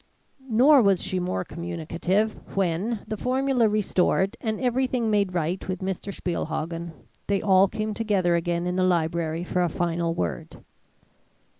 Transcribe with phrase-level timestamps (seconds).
[0.49, 6.11] Nor was she more communicative, when, the formula restored and everything made right with Mr.
[6.11, 6.93] Spielhagen,
[7.27, 10.57] they all came together again in the library for a final word.